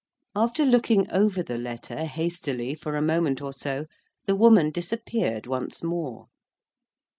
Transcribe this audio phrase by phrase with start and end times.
[0.35, 3.85] After looking over the letter hastily for a moment or so,
[4.25, 6.25] the woman disappeared once more.